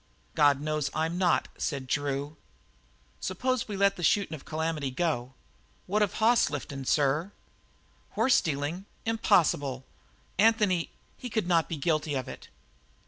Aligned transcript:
"God 0.33 0.59
knows 0.61 0.89
I'm 0.95 1.19
not," 1.19 1.47
said 1.59 1.85
Drew. 1.85 2.35
"Suppose 3.19 3.67
we 3.67 3.77
let 3.77 3.97
the 3.97 4.03
shootin' 4.03 4.33
of 4.33 4.45
Calamity 4.45 4.89
go. 4.89 5.35
What 5.85 6.01
of 6.01 6.13
hoss 6.13 6.49
liftin', 6.49 6.85
sir?" 6.87 7.31
"Horse 8.17 8.33
stealing? 8.33 8.85
Impossible! 9.05 9.85
Anthony 10.39 10.89
he 11.17 11.29
could 11.29 11.45
not 11.45 11.69
be 11.69 11.77
guilty 11.77 12.15
of 12.15 12.27
it!" 12.27 12.47